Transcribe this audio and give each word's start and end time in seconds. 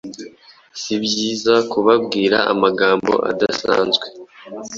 Si 0.81 0.93
byiza 1.03 1.53
kubabwira 1.71 2.37
amagambo 2.53 3.13
adasanzwe, 3.31 4.07